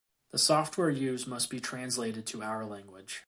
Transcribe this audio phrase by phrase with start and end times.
[0.31, 3.19] The software used must be translated to our language.